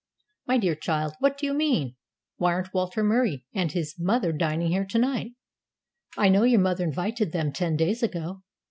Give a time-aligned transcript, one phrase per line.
[0.47, 1.95] "My dear child, what do you mean?
[2.37, 5.33] Why, aren't Walter Murie and his mother dining here to night?
[6.17, 8.41] I know your mother invited them ten days ago."